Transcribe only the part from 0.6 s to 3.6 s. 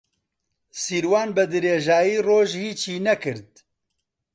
سیروان بەدرێژایی ڕۆژ هیچی نەکرد.